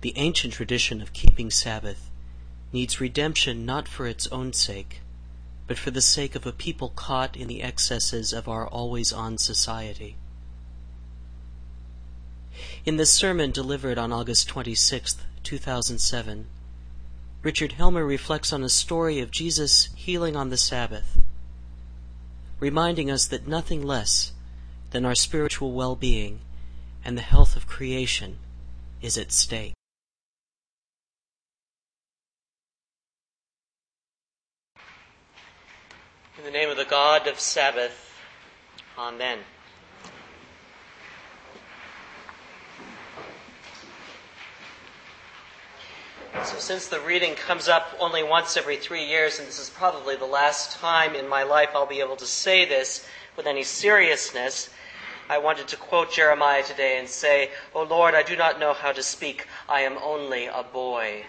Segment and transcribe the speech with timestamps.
[0.00, 2.10] the ancient tradition of keeping Sabbath
[2.72, 5.00] needs redemption not for its own sake,
[5.66, 9.38] but for the sake of a people caught in the excesses of our always on
[9.38, 10.16] society.
[12.84, 16.46] In this sermon delivered on August 26, 2007,
[17.42, 21.20] Richard Helmer reflects on a story of Jesus healing on the Sabbath,
[22.58, 24.32] reminding us that nothing less
[24.90, 26.40] than our spiritual well being
[27.04, 28.38] and the health of creation
[29.00, 29.75] is at stake.
[36.38, 38.12] In the name of the God of Sabbath,
[38.98, 39.38] Amen.
[46.44, 50.14] So, since the reading comes up only once every three years, and this is probably
[50.14, 54.68] the last time in my life I'll be able to say this with any seriousness,
[55.30, 58.92] I wanted to quote Jeremiah today and say, O Lord, I do not know how
[58.92, 59.46] to speak.
[59.70, 61.24] I am only a boy.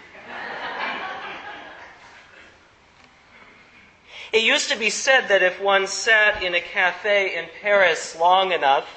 [4.34, 8.52] It used to be said that if one sat in a cafe in Paris long
[8.52, 8.88] enough,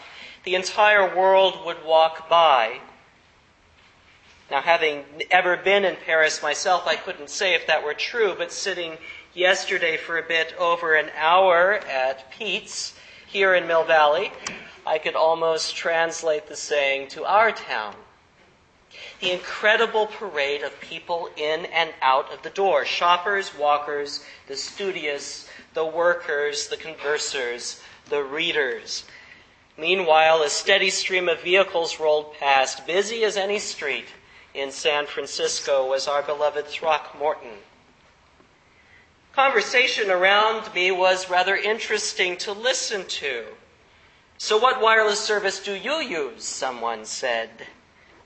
[0.44, 2.80] the entire world would walk by.
[4.50, 8.50] Now, having ever been in Paris myself, I couldn't say if that were true, but
[8.50, 8.98] sitting
[9.32, 12.94] yesterday for a bit over an hour at Peet's
[13.28, 14.32] here in Mill Valley,
[14.84, 17.94] I could almost translate the saying to our town.
[19.20, 25.46] The incredible parade of people in and out of the door shoppers, walkers, the studious,
[25.74, 29.04] the workers, the conversers, the readers.
[29.76, 34.08] Meanwhile, a steady stream of vehicles rolled past, busy as any street
[34.54, 37.58] in San Francisco was our beloved Throckmorton.
[39.32, 43.44] Conversation around me was rather interesting to listen to.
[44.38, 46.44] So, what wireless service do you use?
[46.44, 47.50] Someone said.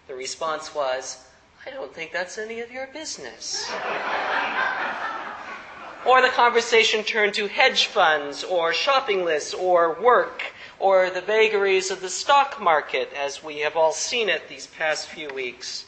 [0.06, 1.24] The response was,
[1.66, 3.70] I don't think that's any of your business.
[6.04, 10.42] or the conversation turned to hedge funds, or shopping lists, or work,
[10.78, 15.08] or the vagaries of the stock market as we have all seen it these past
[15.08, 15.86] few weeks.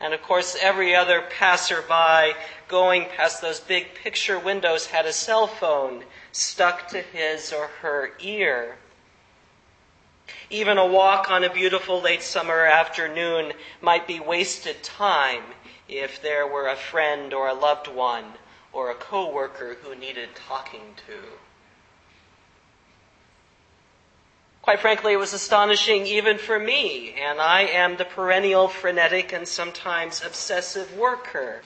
[0.00, 2.34] And of course, every other passerby
[2.68, 8.12] going past those big picture windows had a cell phone stuck to his or her
[8.20, 8.76] ear.
[10.50, 15.44] Even a walk on a beautiful late summer afternoon might be wasted time
[15.88, 18.32] if there were a friend or a loved one
[18.72, 21.12] or a coworker who needed talking to.
[24.62, 29.48] Quite frankly, it was astonishing even for me, and I am the perennial frenetic and
[29.48, 31.62] sometimes obsessive worker.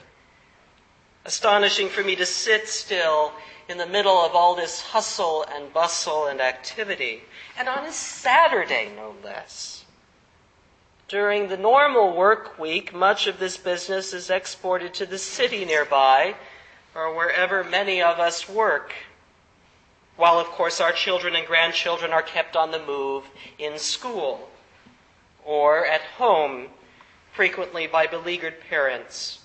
[1.25, 3.33] Astonishing for me to sit still
[3.69, 7.23] in the middle of all this hustle and bustle and activity,
[7.57, 9.85] and on a Saturday, no less.
[11.07, 16.35] During the normal work week, much of this business is exported to the city nearby
[16.93, 18.93] or wherever many of us work.
[20.17, 23.23] While of course our children and grandchildren are kept on the move
[23.57, 24.49] in school
[25.45, 26.67] or at home,
[27.31, 29.39] frequently by beleaguered parents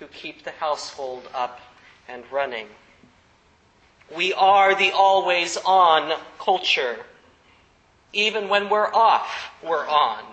[0.00, 1.60] who keep the household up
[2.08, 2.66] and running.
[4.14, 6.96] We are the always on culture.
[8.12, 10.24] Even when we're off, we're on.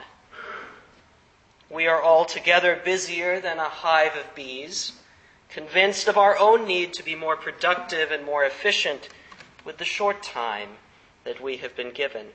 [1.69, 4.93] We are altogether busier than a hive of bees,
[5.49, 9.09] convinced of our own need to be more productive and more efficient
[9.65, 10.69] with the short time
[11.25, 12.27] that we have been given.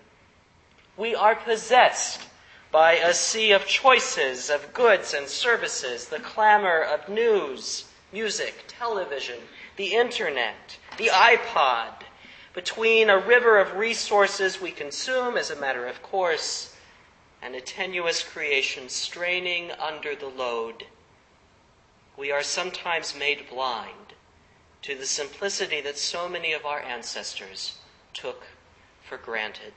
[0.98, 2.20] We are possessed
[2.72, 9.38] by a sea of choices of goods and services, the clamor of news, music, television,
[9.76, 11.92] the internet, the iPod,
[12.54, 16.74] between a river of resources we consume as a matter of course
[17.42, 20.86] and a tenuous creation straining under the load.
[22.16, 24.14] We are sometimes made blind
[24.82, 27.78] to the simplicity that so many of our ancestors
[28.14, 28.44] took
[29.02, 29.74] for granted.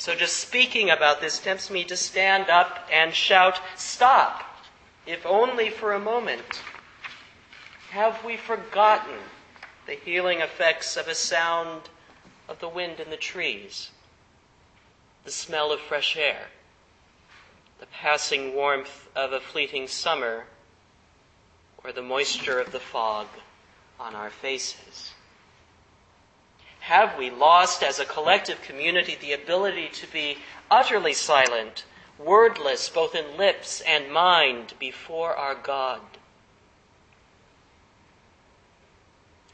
[0.00, 4.42] So, just speaking about this tempts me to stand up and shout, Stop,
[5.04, 6.62] if only for a moment.
[7.90, 9.18] Have we forgotten
[9.86, 11.90] the healing effects of a sound
[12.48, 13.90] of the wind in the trees,
[15.24, 16.46] the smell of fresh air,
[17.78, 20.46] the passing warmth of a fleeting summer?
[21.84, 23.26] or the moisture of the fog
[23.98, 25.12] on our faces?
[26.90, 30.38] Have we lost as a collective community the ability to be
[30.68, 31.84] utterly silent,
[32.18, 36.00] wordless, both in lips and mind, before our God?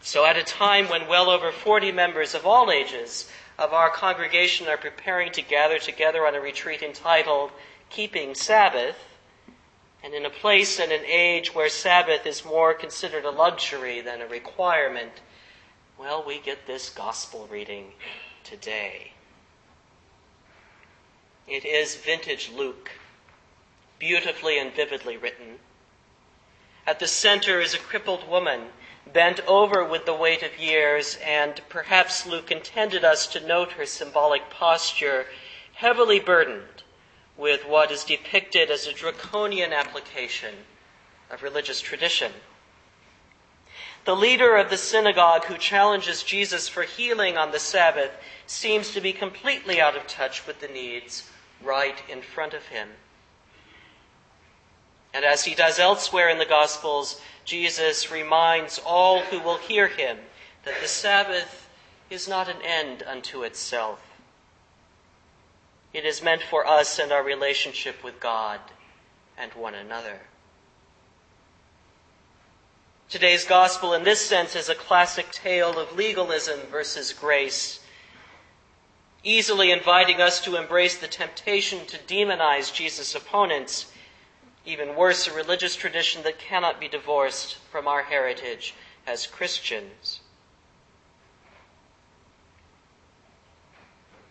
[0.01, 4.67] So, at a time when well over 40 members of all ages of our congregation
[4.67, 7.51] are preparing to gather together on a retreat entitled
[7.91, 8.97] Keeping Sabbath,
[10.03, 14.23] and in a place and an age where Sabbath is more considered a luxury than
[14.23, 15.21] a requirement,
[15.99, 17.93] well, we get this gospel reading
[18.45, 19.13] today.
[21.49, 22.91] It is vintage Luke,
[23.99, 25.59] beautifully and vividly written.
[26.87, 28.67] At the center is a crippled woman,
[29.13, 33.87] bent over with the weight of years, and perhaps Luke intended us to note her
[33.87, 35.27] symbolic posture,
[35.75, 36.83] heavily burdened
[37.37, 40.55] with what is depicted as a draconian application
[41.31, 42.33] of religious tradition.
[44.07, 48.13] The leader of the synagogue who challenges Jesus for healing on the Sabbath
[48.47, 51.29] seems to be completely out of touch with the needs
[51.61, 52.89] right in front of him.
[55.13, 60.19] And as he does elsewhere in the Gospels, Jesus reminds all who will hear him
[60.65, 61.69] that the Sabbath
[62.09, 64.01] is not an end unto itself.
[65.93, 68.61] It is meant for us and our relationship with God
[69.37, 70.21] and one another.
[73.09, 77.79] Today's gospel, in this sense, is a classic tale of legalism versus grace,
[79.23, 83.93] easily inviting us to embrace the temptation to demonize Jesus' opponents.
[84.65, 88.75] Even worse, a religious tradition that cannot be divorced from our heritage
[89.07, 90.19] as Christians.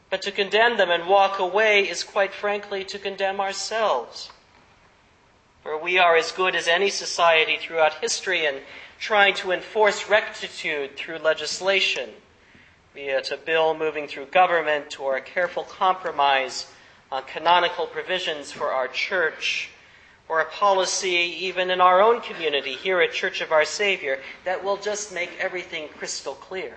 [0.09, 4.31] But to condemn them and walk away is quite frankly to condemn ourselves.
[5.65, 8.61] For we are as good as any society throughout history in
[8.99, 12.11] trying to enforce rectitude through legislation,
[12.93, 16.71] be it a bill moving through government or a careful compromise
[17.11, 19.71] on canonical provisions for our church,
[20.29, 24.63] or a policy even in our own community here at Church of Our Savior that
[24.63, 26.75] will just make everything crystal clear.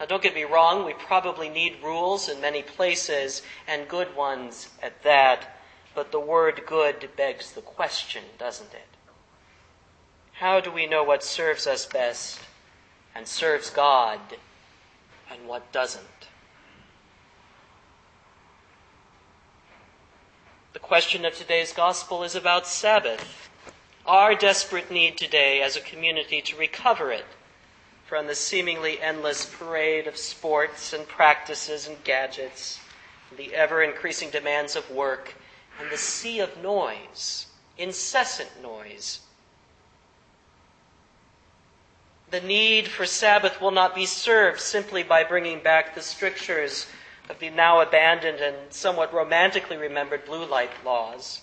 [0.00, 4.70] Now, don't get me wrong, we probably need rules in many places, and good ones
[4.82, 5.57] at that,
[5.98, 8.86] but the word good begs the question, doesn't it?
[10.34, 12.38] How do we know what serves us best
[13.16, 14.20] and serves God
[15.28, 16.28] and what doesn't?
[20.72, 23.50] The question of today's gospel is about Sabbath,
[24.06, 27.26] our desperate need today as a community to recover it
[28.06, 32.78] from the seemingly endless parade of sports and practices and gadgets,
[33.36, 35.34] the ever increasing demands of work,
[35.78, 37.46] and the sea of noise,
[37.76, 39.20] incessant noise.
[42.30, 46.86] The need for Sabbath will not be served simply by bringing back the strictures
[47.30, 51.42] of the now abandoned and somewhat romantically remembered blue light laws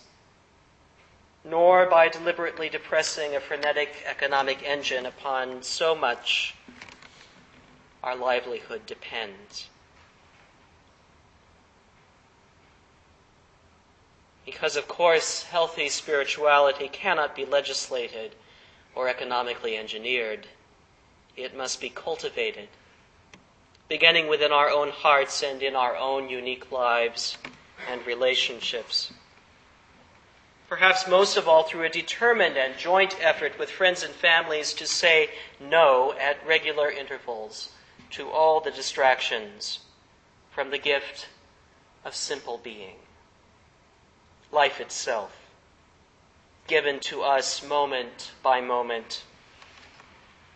[1.46, 6.56] nor by deliberately depressing a frenetic economic engine upon so much
[8.04, 9.70] our livelihood depends.
[14.46, 18.36] Because, of course, healthy spirituality cannot be legislated
[18.94, 20.48] or economically engineered.
[21.36, 22.70] It must be cultivated,
[23.90, 27.38] beginning within our own hearts and in our own unique lives
[27.90, 29.12] and relationships
[30.68, 34.88] perhaps most of all through a determined and joint effort with friends and families to
[34.88, 37.70] say no at regular intervals
[38.10, 39.80] to all the distractions
[40.52, 41.28] from the gift
[42.04, 42.96] of simple being,
[44.56, 45.38] life itself,
[46.66, 49.24] given to us moment by moment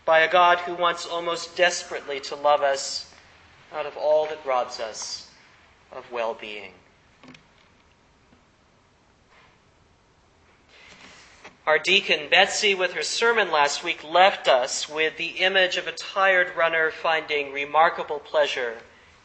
[0.10, 3.14] by a God who wants almost desperately to love us
[3.72, 5.30] out of all that robs us
[5.92, 6.72] of well being.
[11.68, 15.92] Our deacon Betsy, with her sermon last week, left us with the image of a
[15.92, 18.78] tired runner finding remarkable pleasure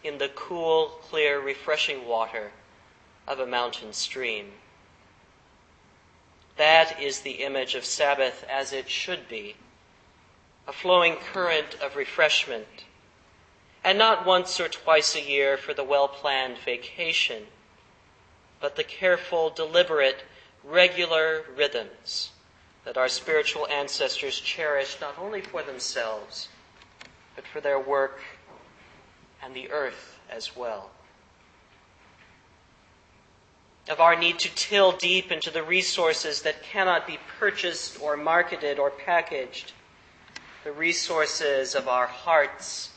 [0.03, 2.51] in the cool, clear, refreshing water
[3.27, 4.53] of a mountain stream.
[6.57, 9.57] That is the image of Sabbath as it should be
[10.67, 12.85] a flowing current of refreshment,
[13.83, 17.47] and not once or twice a year for the well planned vacation,
[18.61, 20.25] but the careful, deliberate,
[20.63, 22.31] regular rhythms
[22.85, 26.49] that our spiritual ancestors cherished not only for themselves,
[27.35, 28.21] but for their work
[29.43, 30.91] and the earth as well.
[33.89, 38.79] Of our need to till deep into the resources that cannot be purchased or marketed
[38.79, 39.73] or packaged,
[40.65, 42.91] the resources of our hearts,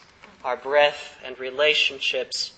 [0.46, 2.54] our breath, and relationships,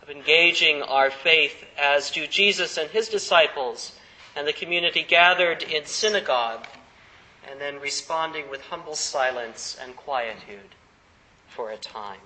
[0.00, 3.92] of engaging our faith as do Jesus and his disciples
[4.36, 6.64] and the community gathered in synagogue,
[7.50, 10.76] and then responding with humble silence and quietude
[11.48, 12.20] for a time.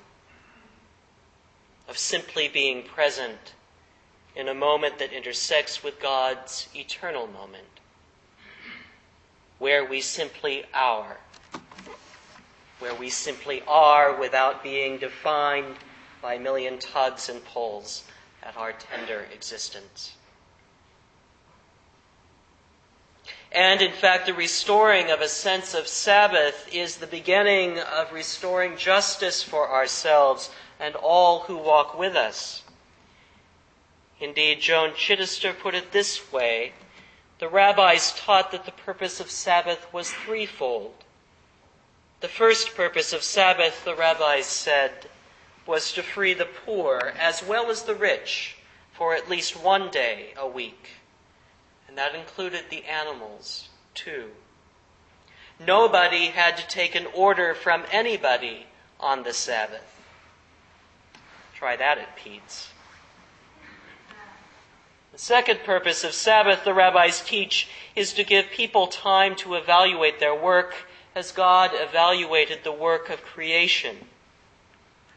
[1.88, 3.54] of simply being present
[4.34, 7.80] in a moment that intersects with God's eternal moment,
[9.58, 11.18] where we simply are,
[12.78, 15.76] where we simply are without being defined
[16.20, 18.04] by a million tugs and pulls
[18.42, 20.14] at our tender existence.
[23.54, 28.78] And in fact, the restoring of a sense of Sabbath is the beginning of restoring
[28.78, 32.62] justice for ourselves and all who walk with us.
[34.22, 36.72] Indeed, Joan Chittister put it this way
[37.38, 40.94] the rabbis taught that the purpose of Sabbath was threefold.
[42.20, 45.10] The first purpose of Sabbath, the rabbis said,
[45.66, 48.56] was to free the poor as well as the rich
[48.92, 51.02] for at least one day a week
[51.92, 54.30] and that included the animals too.
[55.60, 58.64] Nobody had to take an order from anybody
[58.98, 60.00] on the Sabbath.
[61.54, 62.71] Try that at Peet's.
[65.12, 70.18] The second purpose of Sabbath, the rabbis teach, is to give people time to evaluate
[70.20, 70.74] their work
[71.14, 74.08] as God evaluated the work of creation,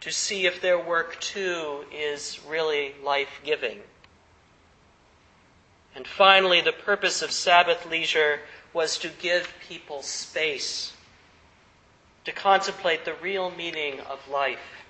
[0.01, 3.79] to see if their work too is really life giving.
[5.95, 8.41] And finally, the purpose of Sabbath leisure
[8.73, 10.91] was to give people space
[12.25, 14.84] to contemplate the real meaning of life.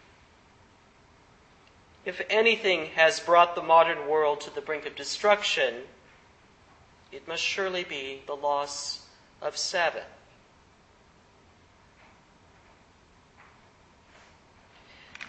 [2.05, 5.83] If anything has brought the modern world to the brink of destruction,
[7.11, 9.01] it must surely be the loss
[9.41, 10.05] of Sabbath.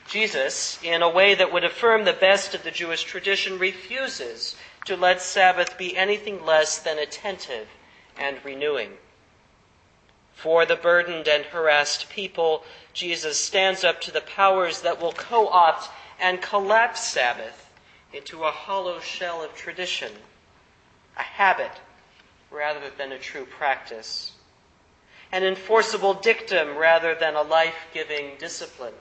[0.06, 4.54] Jesus, in a way that would affirm the best of the Jewish tradition, refuses
[4.84, 7.68] to let Sabbath be anything less than attentive
[8.16, 8.92] and renewing.
[10.34, 15.48] For the burdened and harassed people, Jesus stands up to the powers that will co
[15.48, 17.70] opt and collapse Sabbath
[18.12, 20.12] into a hollow shell of tradition,
[21.16, 21.72] a habit
[22.50, 24.32] rather than a true practice,
[25.32, 28.94] an enforceable dictum rather than a life giving discipline.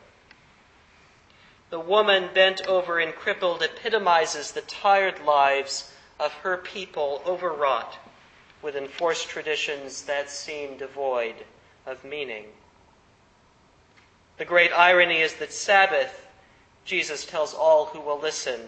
[1.70, 7.98] The woman bent over and crippled epitomizes the tired lives of her people overwrought
[8.62, 11.36] with enforced traditions that seem devoid
[11.86, 12.46] of meaning.
[14.38, 16.25] The great irony is that Sabbath,
[16.86, 18.62] Jesus tells all who will listen,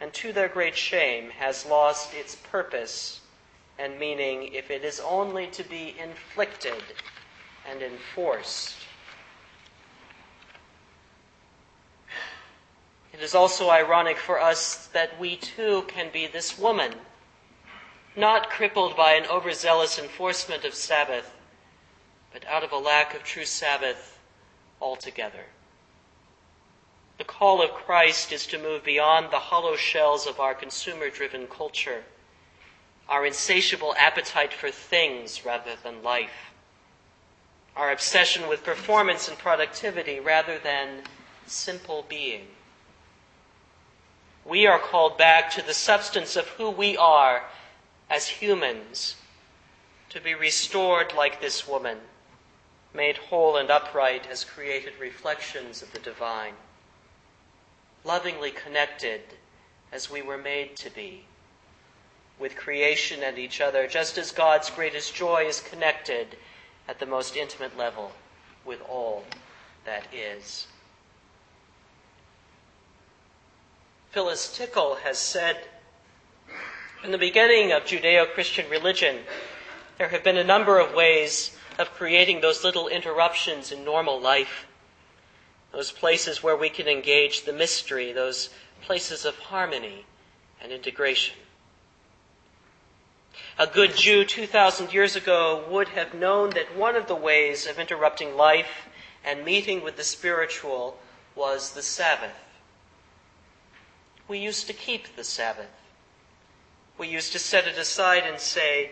[0.00, 3.20] and to their great shame, has lost its purpose
[3.78, 6.82] and meaning if it is only to be inflicted
[7.70, 8.76] and enforced.
[13.12, 16.92] It is also ironic for us that we too can be this woman,
[18.14, 21.34] not crippled by an overzealous enforcement of Sabbath,
[22.32, 24.18] but out of a lack of true Sabbath
[24.80, 25.44] altogether.
[27.18, 31.46] The call of Christ is to move beyond the hollow shells of our consumer driven
[31.46, 32.04] culture,
[33.08, 36.52] our insatiable appetite for things rather than life,
[37.74, 41.02] our obsession with performance and productivity rather than
[41.46, 42.48] simple being.
[44.44, 47.44] We are called back to the substance of who we are
[48.10, 49.16] as humans,
[50.10, 51.98] to be restored like this woman,
[52.94, 56.54] made whole and upright as created reflections of the divine,
[58.06, 59.20] lovingly connected
[59.92, 61.24] as we were made to be
[62.38, 66.36] with creation and each other, just as God's greatest joy is connected
[66.86, 68.12] at the most intimate level
[68.64, 69.24] with all
[69.84, 70.66] that is.
[74.10, 75.56] Phyllis Tickle has said
[77.04, 79.18] In the beginning of Judeo Christian religion,
[79.98, 84.66] there have been a number of ways of creating those little interruptions in normal life,
[85.76, 88.50] those places where we can engage the mystery, those
[88.82, 90.04] places of harmony
[90.60, 91.36] and integration.
[93.58, 97.78] A good Jew 2,000 years ago would have known that one of the ways of
[97.78, 98.88] interrupting life
[99.24, 100.98] and meeting with the spiritual
[101.36, 102.32] was the Sabbath
[104.28, 105.70] we used to keep the Sabbath.
[106.98, 108.90] We used to set it aside and say,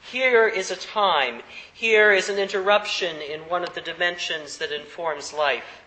[0.00, 5.32] here is a time, here is an interruption in one of the dimensions that informs
[5.32, 5.84] life,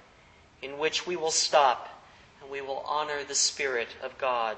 [0.61, 1.89] in which we will stop
[2.41, 4.57] and we will honor the Spirit of God.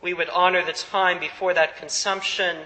[0.00, 2.58] We would honor the time before that consumption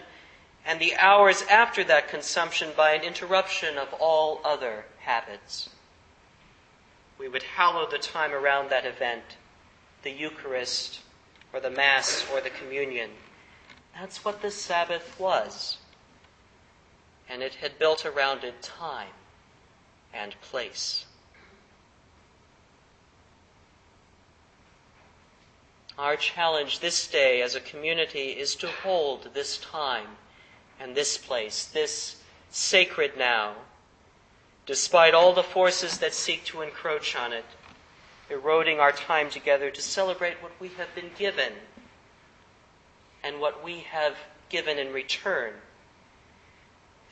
[0.67, 5.69] and the hours after that consumption by an interruption of all other habits
[7.23, 9.23] we would hallow the time around that event,
[10.03, 10.99] the Eucharist
[11.53, 13.11] or the Mass or the Communion.
[13.95, 15.79] That's what the Sabbath was.
[17.29, 19.15] And it had built around it time
[20.15, 21.07] and place.
[25.99, 30.09] Our challenge this day as a community is to hold this time
[30.81, 32.17] and this place, this
[32.51, 33.55] sacred now,
[34.67, 37.45] despite all the forces that seek to encroach on it,
[38.31, 41.53] eroding our time together to celebrate what we have been given
[43.23, 44.17] and what we have
[44.49, 45.53] given in return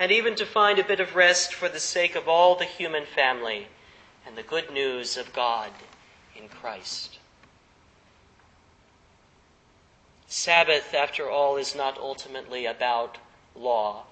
[0.01, 3.05] and even to find a bit of rest for the sake of all the human
[3.05, 3.69] family
[4.27, 5.71] and the good news of God
[6.35, 7.19] in Christ.
[10.27, 13.19] Sabbath, after all, is not ultimately about
[13.55, 14.05] law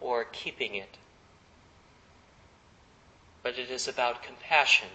[0.00, 0.96] or keeping it,
[3.44, 4.88] but it is about compassion.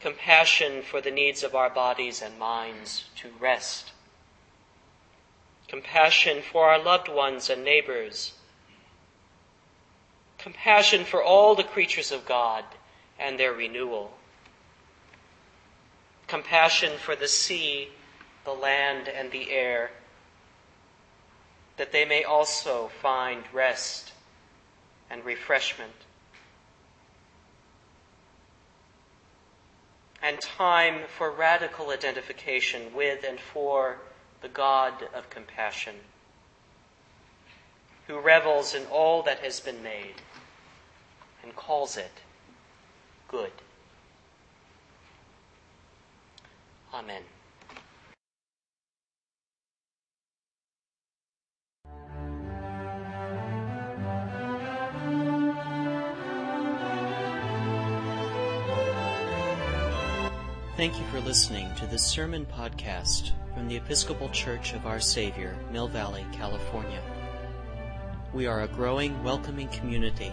[0.00, 3.92] Compassion for the needs of our bodies and minds to rest.
[5.68, 8.32] Compassion for our loved ones and neighbors.
[10.44, 12.64] Compassion for all the creatures of God
[13.18, 14.12] and their renewal.
[16.28, 17.88] Compassion for the sea
[18.44, 19.90] the land and the air,
[21.78, 24.12] that they may also find rest
[25.10, 25.92] and refreshment.
[30.22, 33.96] And time for radical identification with and for
[34.42, 35.96] the God of compassion,
[38.06, 40.20] who revels in all that has been made
[41.44, 42.10] and calls it
[43.28, 43.52] good.
[46.94, 47.22] Amen.
[60.76, 65.56] Thank you for listening to this sermon podcast from the Episcopal Church of Our Savior,
[65.70, 67.00] Mill Valley, California.
[68.32, 70.32] We are a growing, welcoming community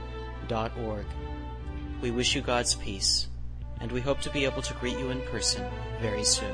[2.01, 3.29] We wish you God's peace,
[3.79, 5.63] and we hope to be able to greet you in person
[6.01, 6.53] very soon.